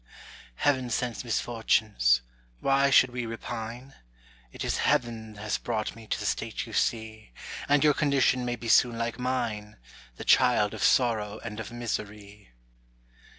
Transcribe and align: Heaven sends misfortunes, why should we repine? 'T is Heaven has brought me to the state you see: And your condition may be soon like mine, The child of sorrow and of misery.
Heaven 0.55 0.89
sends 0.89 1.23
misfortunes, 1.23 2.21
why 2.59 2.89
should 2.89 3.11
we 3.11 3.27
repine? 3.27 3.93
'T 4.51 4.65
is 4.65 4.77
Heaven 4.77 5.35
has 5.35 5.59
brought 5.59 5.95
me 5.95 6.07
to 6.07 6.19
the 6.19 6.25
state 6.25 6.65
you 6.65 6.73
see: 6.73 7.31
And 7.69 7.83
your 7.83 7.93
condition 7.93 8.43
may 8.43 8.55
be 8.55 8.67
soon 8.67 8.97
like 8.97 9.19
mine, 9.19 9.77
The 10.15 10.25
child 10.25 10.73
of 10.73 10.81
sorrow 10.81 11.39
and 11.43 11.59
of 11.59 11.71
misery. 11.71 12.49